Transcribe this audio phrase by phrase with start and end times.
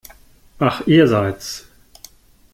[0.59, 1.67] Ach, ihr seid's!